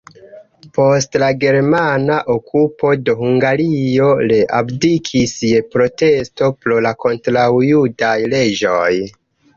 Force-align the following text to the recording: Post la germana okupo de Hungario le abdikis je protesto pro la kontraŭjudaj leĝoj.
Post 0.77 1.17
la 1.23 1.27
germana 1.43 2.15
okupo 2.35 2.93
de 3.09 3.15
Hungario 3.19 4.09
le 4.31 4.39
abdikis 4.61 5.35
je 5.51 5.61
protesto 5.77 6.51
pro 6.65 6.83
la 6.87 6.95
kontraŭjudaj 7.07 8.19
leĝoj. 8.35 8.95